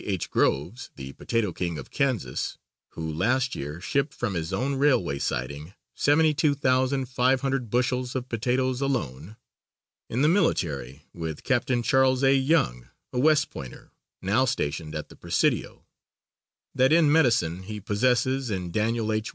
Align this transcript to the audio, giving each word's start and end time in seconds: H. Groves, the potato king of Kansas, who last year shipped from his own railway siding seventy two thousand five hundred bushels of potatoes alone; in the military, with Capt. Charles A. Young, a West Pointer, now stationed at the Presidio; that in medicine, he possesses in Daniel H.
H. 0.03 0.31
Groves, 0.31 0.89
the 0.95 1.13
potato 1.13 1.51
king 1.53 1.77
of 1.77 1.91
Kansas, 1.91 2.57
who 2.93 3.13
last 3.13 3.53
year 3.53 3.79
shipped 3.79 4.15
from 4.15 4.33
his 4.33 4.51
own 4.51 4.73
railway 4.73 5.19
siding 5.19 5.75
seventy 5.93 6.33
two 6.33 6.55
thousand 6.55 7.05
five 7.07 7.41
hundred 7.41 7.69
bushels 7.69 8.15
of 8.15 8.27
potatoes 8.27 8.81
alone; 8.81 9.37
in 10.09 10.23
the 10.23 10.27
military, 10.27 11.03
with 11.13 11.43
Capt. 11.43 11.69
Charles 11.83 12.23
A. 12.23 12.33
Young, 12.33 12.87
a 13.13 13.19
West 13.19 13.51
Pointer, 13.51 13.91
now 14.23 14.43
stationed 14.43 14.95
at 14.95 15.09
the 15.09 15.15
Presidio; 15.15 15.85
that 16.73 16.91
in 16.91 17.11
medicine, 17.11 17.61
he 17.61 17.79
possesses 17.79 18.49
in 18.49 18.71
Daniel 18.71 19.13
H. 19.13 19.29